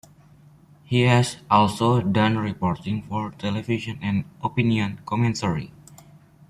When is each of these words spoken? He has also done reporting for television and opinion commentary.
He 0.83 1.01
has 1.01 1.37
also 1.47 2.01
done 2.01 2.39
reporting 2.39 3.03
for 3.03 3.29
television 3.37 3.99
and 4.01 4.25
opinion 4.43 4.99
commentary. 5.05 5.73